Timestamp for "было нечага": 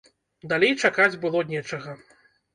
1.27-1.97